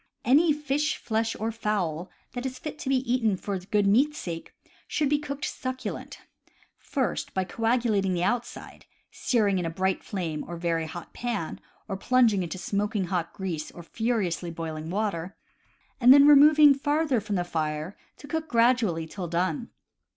[0.25, 4.17] Any fish, flesh, or fowl that is fit to be eaten for the good meat's
[4.17, 4.51] sake
[4.87, 10.53] should be cooked succulent, by first coagulating the outside (searing in a bright flame or
[10.55, 15.37] in a very hot pan, or plunging into smoking hot grease or furiously boiling water)
[15.99, 19.69] and then removing farther from the fire to cook gradually till done.